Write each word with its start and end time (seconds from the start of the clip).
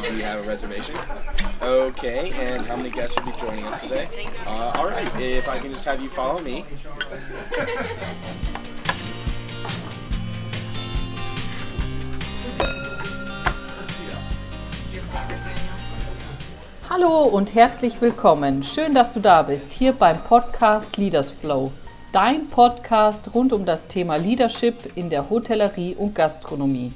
right. 0.00 0.10
Do 0.10 0.22
have 0.22 0.44
a 0.44 0.48
reservation? 0.48 0.96
Okay. 1.62 2.32
And 2.32 2.66
how 2.66 2.76
many 2.76 2.90
guests 2.90 3.16
will 3.16 3.30
be 3.30 3.38
joining 3.38 3.64
us 3.64 3.82
today? 3.82 4.08
Uh, 4.46 4.72
all 4.76 4.86
right. 4.86 5.20
If 5.20 5.48
I 5.48 5.58
can 5.58 5.70
just 5.70 5.84
have 5.84 6.02
you 6.02 6.08
follow 6.08 6.40
me. 6.40 6.64
Hallo 16.88 17.22
und 17.24 17.54
herzlich 17.54 18.00
willkommen. 18.00 18.62
Schön, 18.62 18.94
dass 18.94 19.14
du 19.14 19.20
da 19.20 19.42
bist, 19.42 19.72
hier 19.72 19.92
beim 19.92 20.22
Podcast 20.22 20.96
Leaders 20.96 21.30
Flow. 21.30 21.72
Dein 22.12 22.46
Podcast 22.46 23.34
rund 23.34 23.52
um 23.52 23.64
das 23.64 23.88
Thema 23.88 24.16
Leadership 24.16 24.76
in 24.94 25.10
der 25.10 25.28
Hotellerie 25.28 25.96
und 25.96 26.14
Gastronomie. 26.14 26.92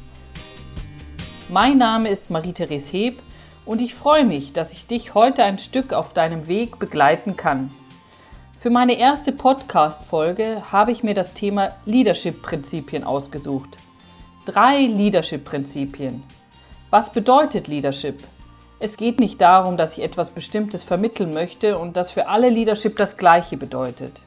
Mein 1.51 1.79
Name 1.79 2.11
ist 2.11 2.29
Marie-Therese 2.29 2.93
Heb 2.93 3.23
und 3.65 3.81
ich 3.81 3.95
freue 3.95 4.27
mich, 4.27 4.53
dass 4.53 4.75
ich 4.75 4.87
dich 4.87 5.15
heute 5.15 5.45
ein 5.45 5.59
Stück 5.59 5.95
auf 5.95 6.13
deinem 6.13 6.47
Weg 6.47 6.79
begleiten 6.79 7.39
kann. 7.39 7.73
Für 8.59 8.69
meine 8.69 8.99
erste 8.99 9.33
Podcast-Folge 9.33 10.71
habe 10.71 10.93
ich 10.93 11.03
mir 11.03 11.15
das 11.15 11.33
Thema 11.33 11.75
Leadership-Prinzipien 11.87 13.03
ausgesucht. 13.03 13.79
Drei 14.45 14.81
Leadership-Prinzipien. 14.81 16.23
Was 16.91 17.15
bedeutet 17.15 17.67
Leadership? 17.67 18.23
Es 18.79 18.99
geht 18.99 19.19
nicht 19.19 19.41
darum, 19.41 19.79
dass 19.79 19.95
ich 19.95 20.05
etwas 20.05 20.33
Bestimmtes 20.33 20.85
vermitteln 20.85 21.33
möchte 21.33 21.79
und 21.79 21.97
das 21.97 22.11
für 22.11 22.29
alle 22.29 22.51
Leadership 22.51 22.99
das 22.99 23.17
Gleiche 23.17 23.57
bedeutet. 23.57 24.21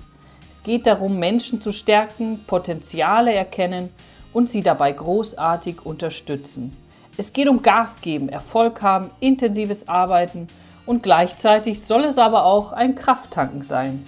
Es 0.51 0.63
geht 0.63 0.87
darum, 0.87 1.19
Menschen 1.19 1.61
zu 1.61 1.71
stärken, 1.71 2.43
Potenziale 2.47 3.31
erkennen 3.31 3.89
und 4.33 4.49
sie 4.49 4.63
dabei 4.63 4.91
großartig 4.91 5.85
unterstützen. 5.85 6.75
Es 7.17 7.33
geht 7.33 7.49
um 7.49 7.61
Gas 7.61 8.01
geben, 8.01 8.29
Erfolg 8.29 8.81
haben, 8.81 9.11
intensives 9.19 9.87
Arbeiten 9.87 10.47
und 10.85 11.03
gleichzeitig 11.03 11.81
soll 11.81 12.05
es 12.05 12.17
aber 12.17 12.45
auch 12.45 12.71
ein 12.71 12.95
Krafttanken 12.95 13.61
sein. 13.61 14.05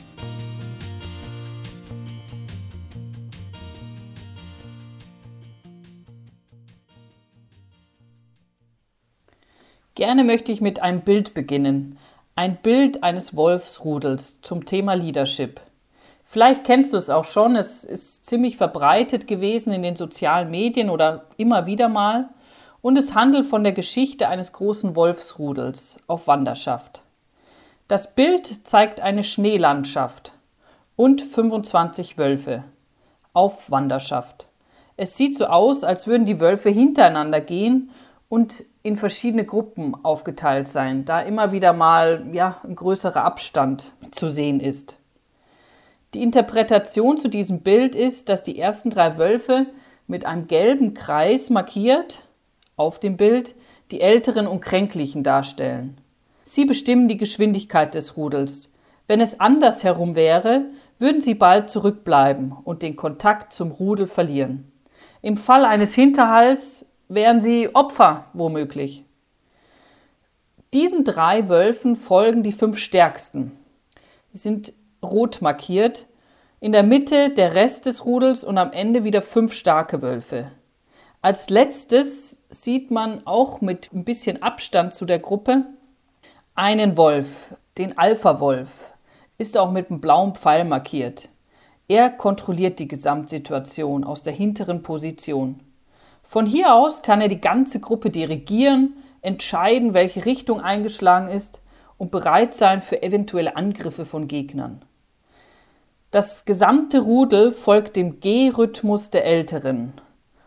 Gerne 9.95 10.23
möchte 10.23 10.51
ich 10.51 10.59
mit 10.59 10.81
einem 10.81 11.01
Bild 11.01 11.33
beginnen. 11.33 11.99
Ein 12.35 12.57
Bild 12.57 13.03
eines 13.03 13.35
Wolfsrudels 13.35 14.41
zum 14.41 14.65
Thema 14.65 14.95
Leadership. 14.95 15.61
Vielleicht 16.23 16.63
kennst 16.63 16.93
du 16.93 16.97
es 16.97 17.11
auch 17.11 17.25
schon, 17.25 17.55
es 17.55 17.83
ist 17.83 18.25
ziemlich 18.25 18.57
verbreitet 18.57 19.27
gewesen 19.27 19.71
in 19.71 19.83
den 19.83 19.95
sozialen 19.95 20.49
Medien 20.49 20.89
oder 20.89 21.27
immer 21.37 21.67
wieder 21.67 21.89
mal. 21.89 22.29
Und 22.83 22.97
es 22.97 23.15
handelt 23.15 23.45
von 23.45 23.63
der 23.63 23.71
Geschichte 23.71 24.27
eines 24.27 24.51
großen 24.51 24.93
Wolfsrudels 24.97 25.95
auf 26.05 26.27
Wanderschaft. 26.27 27.01
Das 27.87 28.13
Bild 28.13 28.67
zeigt 28.67 28.99
eine 28.99 29.23
Schneelandschaft 29.23 30.33
und 30.97 31.21
25 31.21 32.17
Wölfe 32.17 32.65
auf 33.31 33.71
Wanderschaft. 33.71 34.47
Es 34.97 35.15
sieht 35.15 35.33
so 35.33 35.45
aus, 35.45 35.85
als 35.85 36.07
würden 36.07 36.25
die 36.25 36.41
Wölfe 36.41 36.69
hintereinander 36.69 37.39
gehen 37.39 37.89
und 38.27 38.65
in 38.83 38.97
verschiedene 38.97 39.45
Gruppen 39.45 39.95
aufgeteilt 40.03 40.67
sein, 40.67 41.05
da 41.05 41.21
immer 41.21 41.53
wieder 41.53 41.71
mal 41.71 42.25
ja, 42.33 42.59
ein 42.65 42.75
größerer 42.75 43.23
Abstand 43.23 43.93
zu 44.11 44.27
sehen 44.27 44.59
ist. 44.59 44.97
Die 46.13 46.21
Interpretation 46.21 47.17
zu 47.17 47.29
diesem 47.29 47.61
Bild 47.61 47.95
ist, 47.95 48.27
dass 48.27 48.43
die 48.43 48.59
ersten 48.59 48.89
drei 48.89 49.17
Wölfe 49.17 49.67
mit 50.05 50.25
einem 50.25 50.47
gelben 50.47 50.93
Kreis 50.93 51.49
markiert 51.49 52.23
auf 52.75 52.99
dem 52.99 53.17
Bild 53.17 53.55
die 53.91 54.01
Älteren 54.01 54.47
und 54.47 54.61
Kränklichen 54.61 55.23
darstellen. 55.23 55.97
Sie 56.43 56.65
bestimmen 56.65 57.07
die 57.07 57.17
Geschwindigkeit 57.17 57.93
des 57.93 58.17
Rudels. 58.17 58.71
Wenn 59.07 59.21
es 59.21 59.39
andersherum 59.39 60.15
wäre, 60.15 60.65
würden 60.99 61.21
sie 61.21 61.35
bald 61.35 61.69
zurückbleiben 61.69 62.51
und 62.63 62.81
den 62.81 62.95
Kontakt 62.95 63.53
zum 63.53 63.71
Rudel 63.71 64.07
verlieren. 64.07 64.71
Im 65.21 65.37
Fall 65.37 65.65
eines 65.65 65.93
Hinterhalts 65.93 66.85
wären 67.07 67.41
sie 67.41 67.73
Opfer 67.73 68.25
womöglich. 68.33 69.05
Diesen 70.73 71.03
drei 71.03 71.49
Wölfen 71.49 71.95
folgen 71.95 72.43
die 72.43 72.51
fünf 72.51 72.77
stärksten. 72.77 73.51
Sie 74.31 74.39
sind 74.39 74.73
rot 75.03 75.41
markiert, 75.41 76.07
in 76.59 76.71
der 76.71 76.83
Mitte 76.83 77.29
der 77.29 77.55
Rest 77.55 77.85
des 77.85 78.05
Rudels 78.05 78.43
und 78.43 78.57
am 78.57 78.71
Ende 78.71 79.03
wieder 79.03 79.21
fünf 79.21 79.53
starke 79.53 80.01
Wölfe. 80.01 80.51
Als 81.21 81.49
letztes 81.49 82.42
sieht 82.53 82.91
man 82.91 83.25
auch 83.25 83.61
mit 83.61 83.91
ein 83.93 84.03
bisschen 84.03 84.41
Abstand 84.41 84.93
zu 84.93 85.05
der 85.05 85.19
Gruppe 85.19 85.65
einen 86.55 86.97
Wolf, 86.97 87.55
den 87.77 87.97
Alpha-Wolf, 87.97 88.93
ist 89.39 89.57
auch 89.57 89.71
mit 89.71 89.89
einem 89.89 89.99
blauen 89.99 90.35
Pfeil 90.35 90.63
markiert. 90.63 91.29
Er 91.87 92.09
kontrolliert 92.11 92.79
die 92.79 92.87
Gesamtsituation 92.87 94.03
aus 94.03 94.21
der 94.21 94.33
hinteren 94.33 94.83
Position. 94.83 95.59
Von 96.21 96.45
hier 96.45 96.75
aus 96.75 97.01
kann 97.01 97.21
er 97.21 97.27
die 97.27 97.41
ganze 97.41 97.79
Gruppe 97.79 98.09
dirigieren, 98.09 98.97
entscheiden, 99.21 99.93
welche 99.93 100.25
Richtung 100.25 100.61
eingeschlagen 100.61 101.29
ist 101.29 101.61
und 101.97 102.11
bereit 102.11 102.53
sein 102.53 102.81
für 102.81 103.01
eventuelle 103.01 103.55
Angriffe 103.55 104.05
von 104.05 104.27
Gegnern. 104.27 104.83
Das 106.11 106.45
gesamte 106.45 106.99
Rudel 106.99 107.51
folgt 107.51 107.95
dem 107.95 108.19
G-Rhythmus 108.19 109.09
der 109.09 109.25
Älteren 109.25 109.93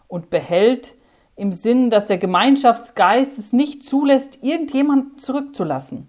und 0.07 0.31
behält 0.31 0.95
im 1.37 1.53
Sinn, 1.53 1.91
dass 1.91 2.07
der 2.07 2.19
Gemeinschaftsgeist 2.19 3.39
es 3.39 3.53
nicht 3.53 3.85
zulässt, 3.85 4.43
irgendjemanden 4.43 5.19
zurückzulassen. 5.19 6.09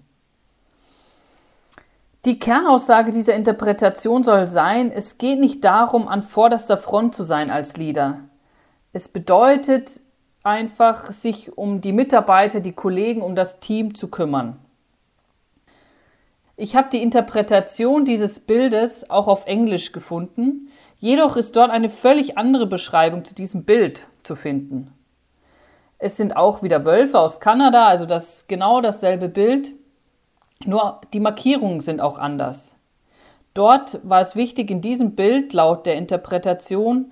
Die 2.26 2.40
Kernaussage 2.40 3.12
dieser 3.12 3.36
Interpretation 3.36 4.24
soll 4.24 4.48
sein, 4.48 4.92
es 4.92 5.18
geht 5.18 5.40
nicht 5.40 5.64
darum, 5.64 6.08
an 6.08 6.24
vorderster 6.24 6.78
Front 6.78 7.14
zu 7.14 7.24
sein 7.24 7.52
als 7.52 7.78
Leader. 7.78 8.20
Es 8.92 9.08
bedeutet 9.08 10.02
einfach, 10.44 11.12
sich 11.12 11.58
um 11.58 11.82
die 11.82 11.94
Mitarbeiter, 11.94 12.60
die 12.60 12.72
Kollegen, 12.72 13.22
um 13.22 13.36
das 13.36 13.60
Team 13.60 13.96
zu 13.96 14.10
kümmern. 14.10 14.58
Ich 16.56 16.76
habe 16.76 16.90
die 16.92 17.04
Interpretation 17.04 18.04
dieses 18.04 18.40
Bildes 18.40 19.10
auch 19.10 19.28
auf 19.28 19.46
Englisch 19.46 19.92
gefunden, 19.92 20.72
jedoch 20.98 21.38
ist 21.38 21.56
dort 21.56 21.70
eine 21.70 21.90
völlig 21.90 22.38
andere 22.38 22.66
Beschreibung 22.66 23.24
zu 23.24 23.36
diesem 23.36 23.64
Bild 23.64 24.08
zu 24.24 24.36
finden. 24.36 24.97
Es 26.00 26.18
sind 26.18 26.38
auch 26.38 26.64
wieder 26.64 26.86
Wölfe 26.86 27.20
aus 27.20 27.40
Kanada, 27.40 27.88
also 27.88 28.06
das 28.06 28.48
genau 28.48 28.82
dasselbe 28.82 29.30
Bild, 29.30 29.72
nur 30.66 31.02
die 31.14 31.20
Markierungen 31.20 31.80
sind 31.80 32.02
auch 32.02 32.20
anders. 32.20 32.76
Dort 33.54 34.00
war 34.04 34.22
es 34.22 34.36
wichtig 34.36 34.70
in 34.70 34.82
diesem 34.82 35.16
Bild 35.16 35.54
laut 35.54 35.86
der 35.86 35.96
Interpretation 35.96 37.12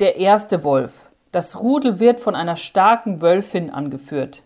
der 0.00 0.16
erste 0.16 0.64
Wolf, 0.64 1.10
das 1.32 1.60
Rudel 1.60 2.00
wird 2.00 2.18
von 2.18 2.34
einer 2.34 2.56
starken 2.56 3.20
Wölfin 3.20 3.70
angeführt. 3.70 4.42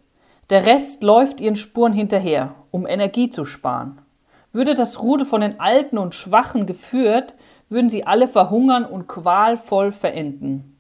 Der 0.51 0.67
Rest 0.67 1.03
läuft 1.03 1.41
ihren 1.41 1.57
Spuren 1.57 1.95
hinterher, 1.95 2.55
um 2.71 2.87
Energie 2.87 3.31
zu 3.31 3.47
sparen. 3.47 4.03
Würde 4.53 4.75
das 4.75 5.03
Rudel 5.03 5.25
von 5.25 5.41
den 5.41 5.59
Alten 5.59 5.97
und 5.97 6.15
Schwachen 6.15 6.67
geführt, 6.67 7.35
würden 7.71 7.89
sie 7.89 8.07
alle 8.07 8.29
verhungern 8.29 8.85
und 8.85 9.09
qualvoll 9.09 9.93
verenden. 9.93 10.74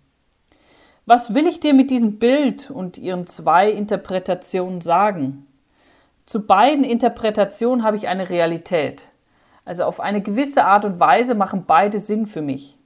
Was 1.07 1.35
will 1.35 1.47
ich 1.47 1.61
dir 1.61 1.75
mit 1.75 1.91
diesem 1.91 2.19
Bild 2.19 2.71
und 2.71 2.97
ihren 2.97 3.27
zwei 3.27 3.71
Interpretationen 3.71 4.81
sagen? 4.81 5.47
Zu 6.25 6.47
beiden 6.47 6.83
Interpretationen 6.83 7.85
habe 7.85 7.99
ich 7.99 8.09
eine 8.09 8.31
Realität. 8.31 9.03
Also 9.67 9.85
auf 9.85 10.01
eine 10.01 10.23
gewisse 10.23 10.65
Art 10.65 10.87
und 10.87 11.01
Weise 11.01 11.35
machen 11.35 11.65
beide 11.67 11.99
Sinn 11.99 12.25
für 12.25 12.41
mich. 12.41 12.79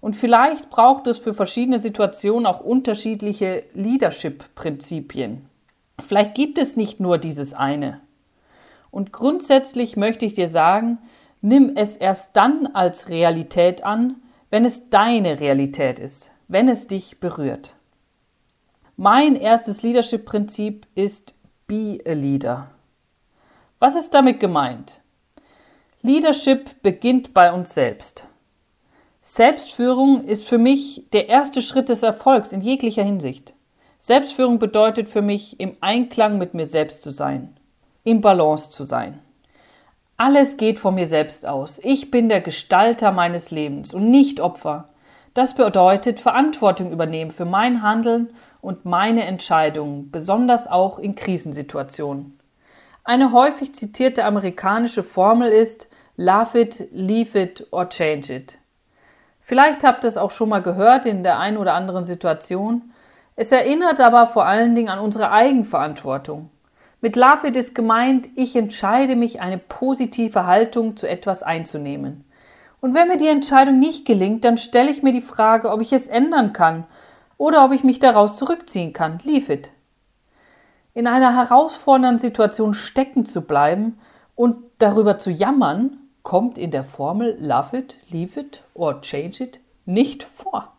Und 0.00 0.16
vielleicht 0.16 0.68
braucht 0.68 1.06
es 1.06 1.18
für 1.18 1.32
verschiedene 1.32 1.78
Situationen 1.78 2.44
auch 2.44 2.60
unterschiedliche 2.60 3.62
Leadership-Prinzipien. 3.72 5.46
Vielleicht 6.06 6.34
gibt 6.34 6.58
es 6.58 6.76
nicht 6.76 7.00
nur 7.00 7.16
dieses 7.16 7.54
eine. 7.54 8.00
Und 8.90 9.12
grundsätzlich 9.12 9.96
möchte 9.96 10.26
ich 10.26 10.34
dir 10.34 10.48
sagen, 10.48 10.98
nimm 11.40 11.76
es 11.76 11.96
erst 11.96 12.36
dann 12.36 12.66
als 12.66 13.08
Realität 13.08 13.84
an, 13.84 14.16
wenn 14.50 14.66
es 14.66 14.90
deine 14.90 15.40
Realität 15.40 15.98
ist, 15.98 16.32
wenn 16.52 16.68
es 16.68 16.86
dich 16.86 17.18
berührt. 17.18 17.76
Mein 18.98 19.36
erstes 19.36 19.82
Leadership-Prinzip 19.82 20.86
ist 20.94 21.34
Be 21.66 21.98
a 22.06 22.12
Leader. 22.12 22.70
Was 23.78 23.96
ist 23.96 24.12
damit 24.12 24.38
gemeint? 24.38 25.00
Leadership 26.02 26.82
beginnt 26.82 27.32
bei 27.32 27.50
uns 27.52 27.72
selbst. 27.72 28.26
Selbstführung 29.22 30.24
ist 30.24 30.46
für 30.46 30.58
mich 30.58 31.06
der 31.14 31.30
erste 31.30 31.62
Schritt 31.62 31.88
des 31.88 32.02
Erfolgs 32.02 32.52
in 32.52 32.60
jeglicher 32.60 33.02
Hinsicht. 33.02 33.54
Selbstführung 33.98 34.58
bedeutet 34.58 35.08
für 35.08 35.22
mich, 35.22 35.58
im 35.58 35.76
Einklang 35.80 36.36
mit 36.36 36.52
mir 36.52 36.66
selbst 36.66 37.02
zu 37.02 37.10
sein, 37.10 37.56
im 38.04 38.20
Balance 38.20 38.68
zu 38.68 38.84
sein. 38.84 39.20
Alles 40.18 40.58
geht 40.58 40.78
von 40.78 40.96
mir 40.96 41.06
selbst 41.06 41.46
aus. 41.46 41.80
Ich 41.82 42.10
bin 42.10 42.28
der 42.28 42.42
Gestalter 42.42 43.10
meines 43.10 43.50
Lebens 43.50 43.94
und 43.94 44.10
nicht 44.10 44.38
Opfer. 44.38 44.91
Das 45.34 45.54
bedeutet 45.54 46.20
Verantwortung 46.20 46.92
übernehmen 46.92 47.30
für 47.30 47.46
mein 47.46 47.82
Handeln 47.82 48.34
und 48.60 48.84
meine 48.84 49.24
Entscheidungen, 49.24 50.10
besonders 50.10 50.70
auch 50.70 50.98
in 50.98 51.14
Krisensituationen. 51.14 52.38
Eine 53.02 53.32
häufig 53.32 53.74
zitierte 53.74 54.24
amerikanische 54.24 55.02
Formel 55.02 55.50
ist 55.50 55.88
Love 56.16 56.60
it, 56.60 56.88
leave 56.92 57.40
it 57.40 57.66
or 57.70 57.88
change 57.88 58.32
it. 58.32 58.58
Vielleicht 59.40 59.82
habt 59.82 60.04
ihr 60.04 60.08
es 60.08 60.18
auch 60.18 60.30
schon 60.30 60.50
mal 60.50 60.62
gehört 60.62 61.06
in 61.06 61.24
der 61.24 61.38
einen 61.38 61.56
oder 61.56 61.74
anderen 61.74 62.04
Situation. 62.04 62.92
Es 63.34 63.50
erinnert 63.50 64.00
aber 64.00 64.26
vor 64.26 64.44
allen 64.44 64.74
Dingen 64.74 64.90
an 64.90 64.98
unsere 64.98 65.32
Eigenverantwortung. 65.32 66.50
Mit 67.00 67.16
Love 67.16 67.48
it 67.48 67.56
ist 67.56 67.74
gemeint, 67.74 68.28
ich 68.36 68.54
entscheide 68.54 69.16
mich, 69.16 69.40
eine 69.40 69.58
positive 69.58 70.46
Haltung 70.46 70.96
zu 70.96 71.08
etwas 71.08 71.42
einzunehmen. 71.42 72.24
Und 72.82 72.94
wenn 72.94 73.06
mir 73.06 73.16
die 73.16 73.28
Entscheidung 73.28 73.78
nicht 73.78 74.04
gelingt, 74.04 74.44
dann 74.44 74.58
stelle 74.58 74.90
ich 74.90 75.04
mir 75.04 75.12
die 75.12 75.20
Frage, 75.22 75.70
ob 75.70 75.80
ich 75.80 75.92
es 75.92 76.08
ändern 76.08 76.52
kann 76.52 76.84
oder 77.38 77.64
ob 77.64 77.72
ich 77.72 77.84
mich 77.84 78.00
daraus 78.00 78.36
zurückziehen 78.36 78.92
kann. 78.92 79.20
Leave 79.22 79.52
it. 79.52 79.70
In 80.92 81.06
einer 81.06 81.36
herausfordernden 81.36 82.18
Situation 82.18 82.74
stecken 82.74 83.24
zu 83.24 83.42
bleiben 83.42 84.00
und 84.34 84.56
darüber 84.78 85.16
zu 85.16 85.30
jammern, 85.30 85.96
kommt 86.24 86.58
in 86.58 86.72
der 86.72 86.82
Formel 86.82 87.36
Love 87.40 87.78
it, 87.78 87.98
Leave 88.10 88.40
it 88.40 88.64
or 88.74 89.00
Change 89.00 89.44
it 89.44 89.60
nicht 89.86 90.24
vor. 90.24 90.72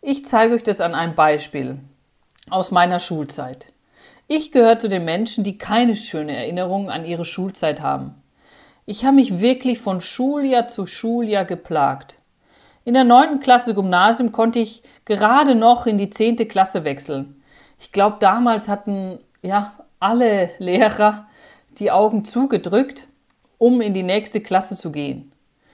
Ich 0.00 0.26
zeige 0.26 0.54
euch 0.54 0.64
das 0.64 0.80
an 0.80 0.96
einem 0.96 1.14
Beispiel 1.14 1.78
aus 2.50 2.72
meiner 2.72 2.98
Schulzeit. 2.98 3.72
Ich 4.26 4.50
gehöre 4.50 4.80
zu 4.80 4.88
den 4.88 5.04
Menschen, 5.04 5.44
die 5.44 5.56
keine 5.56 5.94
schöne 5.94 6.36
Erinnerungen 6.36 6.90
an 6.90 7.04
ihre 7.04 7.24
Schulzeit 7.24 7.80
haben. 7.80 8.21
Ich 8.84 9.04
habe 9.04 9.16
mich 9.16 9.40
wirklich 9.40 9.78
von 9.78 10.00
Schuljahr 10.00 10.68
zu 10.68 10.86
Schuljahr 10.86 11.44
geplagt. 11.44 12.16
In 12.84 12.94
der 12.94 13.04
neunten 13.04 13.40
Klasse 13.40 13.74
Gymnasium 13.74 14.32
konnte 14.32 14.58
ich 14.58 14.82
gerade 15.04 15.54
noch 15.54 15.86
in 15.86 15.98
die 15.98 16.10
zehnte 16.10 16.46
Klasse 16.46 16.84
wechseln. 16.84 17.42
Ich 17.78 17.92
glaube, 17.92 18.16
damals 18.20 18.68
hatten 18.68 19.18
ja 19.42 19.72
alle 20.00 20.50
Lehrer 20.58 21.26
die 21.78 21.90
Augen 21.90 22.24
zugedrückt 22.24 23.06
um 23.62 23.80
in 23.80 23.94
die 23.94 24.02
nächste 24.02 24.40
Klasse 24.40 24.74
zu 24.74 24.90
gehen. 24.90 25.30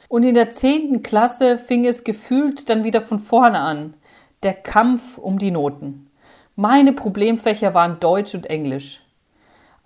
Und 0.08 0.22
in 0.22 0.34
der 0.34 0.50
zehnten 0.50 1.02
Klasse 1.02 1.56
fing 1.56 1.86
es 1.86 2.04
gefühlt 2.04 2.68
dann 2.68 2.84
wieder 2.84 3.00
von 3.00 3.18
vorne 3.18 3.60
an. 3.60 3.94
Der 4.42 4.52
Kampf 4.52 5.16
um 5.16 5.38
die 5.38 5.50
Noten. 5.50 6.10
Meine 6.54 6.92
Problemfächer 6.92 7.72
waren 7.72 7.98
Deutsch 7.98 8.34
und 8.34 8.44
Englisch. 8.44 9.00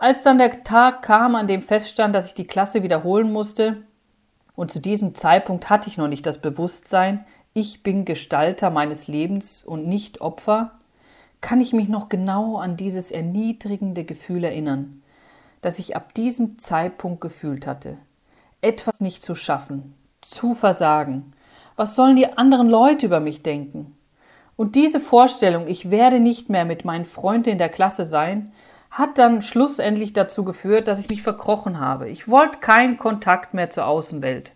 Als 0.03 0.25
dann 0.25 0.39
der 0.39 0.65
Tag 0.65 1.03
kam, 1.03 1.37
an 1.37 1.47
dem 1.47 1.63
feststand, 1.63 2.13
dass 2.13 2.27
ich 2.27 2.35
die 2.35 2.47
Klasse 2.47 2.83
wiederholen 2.83 3.31
musste, 3.31 3.85
und 4.57 4.73
zu 4.73 4.81
diesem 4.81 5.15
Zeitpunkt 5.15 5.71
hatte 5.71 5.89
ich 5.89 5.97
noch 5.97 6.09
nicht 6.09 6.27
das 6.27 6.39
Bewusstsein, 6.39 7.25
ich 7.55 7.83
bin 7.85 8.05
Gestalter 8.05 8.71
meines 8.71 9.07
Lebens 9.07 9.63
und 9.63 9.87
nicht 9.87 10.21
Opfer, 10.21 10.73
kann 11.41 11.61
ich 11.61 11.73
mich 11.73 11.89
noch 11.89 12.09
genau 12.09 12.57
an 12.57 12.77
dieses 12.77 13.13
erniedrigende 13.13 14.05
Gefühl 14.05 14.43
erinnern 14.43 15.03
das 15.63 15.79
ich 15.79 15.97
ab 15.97 16.13
diesem 16.13 16.59
Zeitpunkt 16.59 17.21
gefühlt 17.21 17.67
hatte. 17.67 17.97
Etwas 18.61 19.01
nicht 19.01 19.23
zu 19.23 19.35
schaffen, 19.35 19.95
zu 20.21 20.55
versagen. 20.55 21.33
Was 21.77 21.95
sollen 21.95 22.17
die 22.17 22.37
anderen 22.37 22.69
Leute 22.69 23.07
über 23.07 23.21
mich 23.21 23.43
denken? 23.43 23.97
Und 24.57 24.75
diese 24.75 25.01
Vorstellung, 25.01 25.67
ich 25.67 25.91
werde 25.91 26.21
nicht 26.21 26.51
mehr 26.51 26.65
mit 26.65 26.85
meinen 26.85 27.07
Freunden 27.07 27.51
in 27.51 27.59
der 27.59 27.71
Klasse 27.71 28.05
sein, 28.05 28.53
hat 28.93 29.17
dann 29.17 29.41
schlussendlich 29.41 30.13
dazu 30.13 30.45
geführt, 30.45 30.87
dass 30.87 31.01
ich 31.01 31.09
mich 31.09 31.23
verkrochen 31.23 31.81
habe. 31.81 32.11
Ich 32.11 32.29
wollte 32.29 32.59
keinen 32.59 32.99
Kontakt 32.99 33.55
mehr 33.55 33.71
zur 33.71 33.87
Außenwelt. 33.87 34.53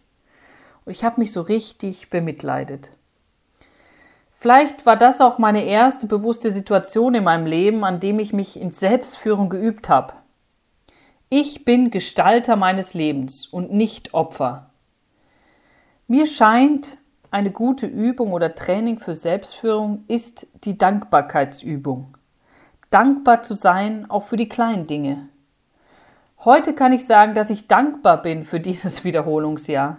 Und 0.85 0.93
ich 0.93 1.05
habe 1.05 1.19
mich 1.21 1.33
so 1.33 1.41
richtig 1.41 2.11
bemitleidet. 2.11 2.91
Vielleicht 4.33 4.85
war 4.85 4.97
das 4.97 5.23
auch 5.23 5.39
meine 5.39 5.65
erste 5.65 6.07
bewusste 6.07 6.53
Situation 6.53 7.15
in 7.15 7.25
meinem 7.25 7.47
Leben, 7.47 7.83
an 7.83 7.99
dem 7.99 8.19
ich 8.19 8.35
mich 8.35 8.61
in 8.61 8.73
Selbstführung 8.73 9.49
geübt 9.49 9.89
habe. 9.89 10.13
Ich 11.31 11.65
bin 11.65 11.91
Gestalter 11.91 12.57
meines 12.57 12.93
Lebens 12.93 13.47
und 13.47 13.73
nicht 13.73 14.13
Opfer. 14.13 14.69
Mir 16.09 16.27
scheint, 16.27 16.99
eine 17.31 17.51
gute 17.51 17.87
Übung 17.87 18.33
oder 18.33 18.55
Training 18.55 18.99
für 18.99 19.15
Selbstführung 19.15 20.05
ist 20.09 20.47
die 20.65 20.77
Dankbarkeitsübung. 20.77 22.16
Dankbar 22.97 23.43
zu 23.43 23.53
sein, 23.53 24.07
auch 24.09 24.23
für 24.23 24.39
die 24.39 24.49
kleinen 24.49 24.87
Dinge. 24.87 25.29
Heute 26.47 26.73
kann 26.73 26.95
ich 26.95 27.05
sagen, 27.05 27.35
dass 27.35 27.51
ich 27.51 27.69
dankbar 27.69 28.23
bin 28.23 28.43
für 28.43 28.59
dieses 28.59 29.05
Wiederholungsjahr. 29.05 29.99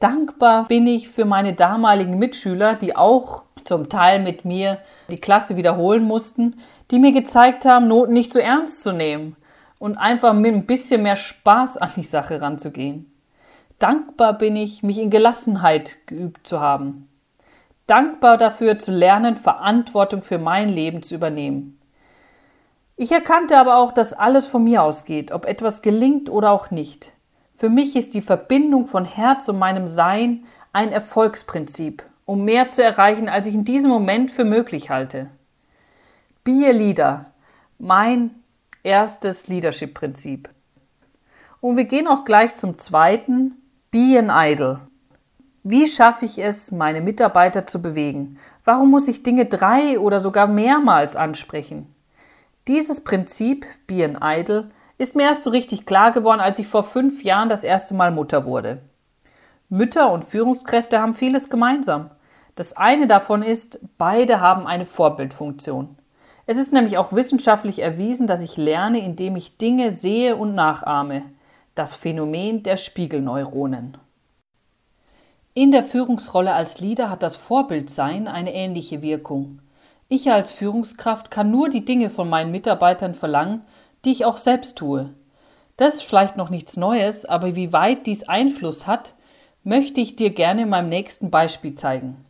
Dankbar 0.00 0.64
bin 0.66 0.88
ich 0.88 1.08
für 1.08 1.24
meine 1.24 1.52
damaligen 1.52 2.18
Mitschüler, 2.18 2.74
die 2.74 2.96
auch 2.96 3.44
zum 3.62 3.88
Teil 3.88 4.24
mit 4.24 4.44
mir 4.44 4.78
die 5.08 5.18
Klasse 5.20 5.56
wiederholen 5.56 6.02
mussten, 6.02 6.56
die 6.90 6.98
mir 6.98 7.12
gezeigt 7.12 7.64
haben, 7.64 7.86
Noten 7.86 8.14
nicht 8.14 8.32
so 8.32 8.40
ernst 8.40 8.82
zu 8.82 8.90
nehmen 8.90 9.36
und 9.78 9.96
einfach 9.96 10.34
mit 10.34 10.52
ein 10.52 10.66
bisschen 10.66 11.04
mehr 11.04 11.14
Spaß 11.14 11.76
an 11.76 11.92
die 11.94 12.02
Sache 12.02 12.40
ranzugehen. 12.40 13.08
Dankbar 13.78 14.36
bin 14.36 14.56
ich, 14.56 14.82
mich 14.82 14.98
in 14.98 15.10
Gelassenheit 15.10 15.98
geübt 16.08 16.44
zu 16.44 16.58
haben. 16.58 17.08
Dankbar 17.86 18.36
dafür 18.36 18.80
zu 18.80 18.90
lernen, 18.90 19.36
Verantwortung 19.36 20.24
für 20.24 20.38
mein 20.38 20.70
Leben 20.70 21.04
zu 21.04 21.14
übernehmen. 21.14 21.75
Ich 22.98 23.12
erkannte 23.12 23.58
aber 23.58 23.76
auch, 23.76 23.92
dass 23.92 24.14
alles 24.14 24.46
von 24.46 24.64
mir 24.64 24.82
ausgeht, 24.82 25.30
ob 25.30 25.44
etwas 25.44 25.82
gelingt 25.82 26.30
oder 26.30 26.50
auch 26.50 26.70
nicht. 26.70 27.12
Für 27.54 27.68
mich 27.68 27.94
ist 27.94 28.14
die 28.14 28.22
Verbindung 28.22 28.86
von 28.86 29.04
Herz 29.04 29.48
und 29.48 29.58
meinem 29.58 29.86
Sein 29.86 30.44
ein 30.72 30.92
Erfolgsprinzip, 30.92 32.02
um 32.24 32.44
mehr 32.44 32.70
zu 32.70 32.82
erreichen, 32.82 33.28
als 33.28 33.46
ich 33.46 33.54
in 33.54 33.64
diesem 33.64 33.90
Moment 33.90 34.30
für 34.30 34.44
möglich 34.44 34.88
halte. 34.88 35.28
Leader, 36.46 37.32
mein 37.78 38.30
erstes 38.82 39.48
Leadership-Prinzip. 39.48 40.48
Und 41.60 41.76
wir 41.76 41.84
gehen 41.84 42.06
auch 42.06 42.24
gleich 42.24 42.54
zum 42.54 42.78
zweiten, 42.78 43.56
Be 43.90 44.18
an 44.18 44.30
Idol. 44.30 44.80
Wie 45.64 45.86
schaffe 45.86 46.24
ich 46.24 46.38
es, 46.38 46.70
meine 46.70 47.00
Mitarbeiter 47.00 47.66
zu 47.66 47.82
bewegen? 47.82 48.38
Warum 48.64 48.90
muss 48.90 49.08
ich 49.08 49.22
Dinge 49.22 49.46
drei 49.46 49.98
oder 49.98 50.20
sogar 50.20 50.46
mehrmals 50.46 51.16
ansprechen? 51.16 51.95
Dieses 52.68 53.04
Prinzip, 53.04 53.64
Be 53.86 54.04
an 54.04 54.18
Idol, 54.20 54.70
ist 54.98 55.14
mir 55.14 55.24
erst 55.24 55.44
so 55.44 55.50
richtig 55.50 55.86
klar 55.86 56.10
geworden, 56.10 56.40
als 56.40 56.58
ich 56.58 56.66
vor 56.66 56.82
fünf 56.82 57.22
Jahren 57.22 57.48
das 57.48 57.62
erste 57.62 57.94
Mal 57.94 58.10
Mutter 58.10 58.44
wurde. 58.44 58.80
Mütter 59.68 60.12
und 60.12 60.24
Führungskräfte 60.24 61.00
haben 61.00 61.14
vieles 61.14 61.48
gemeinsam. 61.48 62.10
Das 62.56 62.76
eine 62.76 63.06
davon 63.06 63.42
ist, 63.42 63.80
beide 63.98 64.40
haben 64.40 64.66
eine 64.66 64.86
Vorbildfunktion. 64.86 65.96
Es 66.46 66.56
ist 66.56 66.72
nämlich 66.72 66.96
auch 66.96 67.12
wissenschaftlich 67.12 67.80
erwiesen, 67.80 68.26
dass 68.26 68.40
ich 68.40 68.56
lerne, 68.56 68.98
indem 68.98 69.36
ich 69.36 69.58
Dinge 69.58 69.92
sehe 69.92 70.36
und 70.36 70.54
nachahme. 70.54 71.22
Das 71.74 71.94
Phänomen 71.94 72.62
der 72.62 72.76
Spiegelneuronen. 72.76 73.98
In 75.54 75.72
der 75.72 75.82
Führungsrolle 75.82 76.52
als 76.52 76.80
Leader 76.80 77.10
hat 77.10 77.22
das 77.22 77.36
Vorbildsein 77.36 78.28
eine 78.28 78.54
ähnliche 78.54 79.02
Wirkung. 79.02 79.60
Ich 80.08 80.30
als 80.30 80.52
Führungskraft 80.52 81.30
kann 81.30 81.50
nur 81.50 81.68
die 81.68 81.84
Dinge 81.84 82.10
von 82.10 82.28
meinen 82.28 82.52
Mitarbeitern 82.52 83.14
verlangen, 83.14 83.62
die 84.04 84.12
ich 84.12 84.24
auch 84.24 84.36
selbst 84.36 84.78
tue. 84.78 85.10
Das 85.76 85.94
ist 85.94 86.04
vielleicht 86.04 86.36
noch 86.36 86.48
nichts 86.48 86.76
Neues, 86.76 87.24
aber 87.24 87.56
wie 87.56 87.72
weit 87.72 88.06
dies 88.06 88.28
Einfluss 88.28 88.86
hat, 88.86 89.14
möchte 89.64 90.00
ich 90.00 90.14
dir 90.14 90.30
gerne 90.30 90.62
in 90.62 90.68
meinem 90.68 90.88
nächsten 90.88 91.30
Beispiel 91.30 91.74
zeigen. 91.74 92.24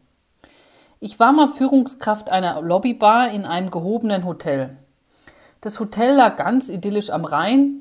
Ich 1.01 1.21
war 1.21 1.33
mal 1.33 1.49
Führungskraft 1.49 2.31
einer 2.31 2.63
Lobbybar 2.63 3.31
in 3.31 3.45
einem 3.45 3.71
gehobenen 3.71 4.25
Hotel. 4.25 4.79
Das 5.61 5.79
Hotel 5.79 6.15
lag 6.15 6.37
ganz 6.37 6.71
idyllisch 6.71 7.11
am 7.11 7.27
Rhein. 7.27 7.81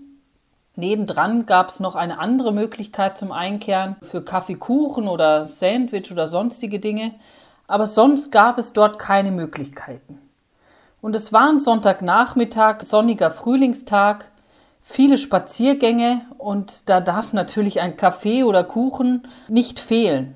Nebendran 0.75 1.45
gab 1.45 1.69
es 1.69 1.79
noch 1.79 1.95
eine 1.95 2.19
andere 2.19 2.51
Möglichkeit 2.51 3.17
zum 3.17 3.31
Einkehren 3.31 3.95
für 4.01 4.25
Kaffeekuchen 4.25 5.07
oder 5.07 5.47
Sandwich 5.47 6.11
oder 6.11 6.27
sonstige 6.27 6.81
Dinge, 6.81 7.13
aber 7.67 7.87
sonst 7.87 8.31
gab 8.31 8.57
es 8.57 8.73
dort 8.73 8.99
keine 8.99 9.31
Möglichkeiten. 9.31 10.19
Und 11.01 11.15
es 11.15 11.31
war 11.31 11.49
ein 11.49 11.59
Sonntagnachmittag, 11.59 12.83
sonniger 12.83 13.31
Frühlingstag, 13.31 14.31
viele 14.81 15.17
Spaziergänge 15.17 16.21
und 16.37 16.89
da 16.89 17.01
darf 17.01 17.33
natürlich 17.33 17.81
ein 17.81 17.97
Kaffee 17.97 18.43
oder 18.43 18.63
Kuchen 18.63 19.27
nicht 19.47 19.79
fehlen. 19.79 20.35